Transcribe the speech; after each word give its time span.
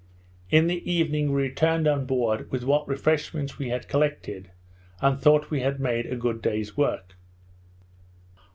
In 0.49 0.65
the 0.65 0.81
evening 0.91 1.31
we 1.31 1.43
returned 1.43 1.87
on 1.87 2.07
board 2.07 2.51
with 2.51 2.63
what 2.63 2.87
refreshments 2.87 3.59
we 3.59 3.69
had 3.69 3.87
collected, 3.87 4.49
and 4.99 5.19
thought 5.19 5.51
we 5.51 5.59
had 5.59 5.79
made 5.79 6.07
a 6.07 6.15
good 6.15 6.41
day's 6.41 6.75
work. 6.75 7.13